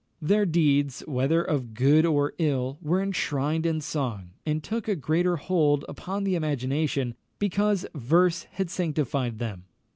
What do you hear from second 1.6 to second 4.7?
good or ill, were enshrined in song, and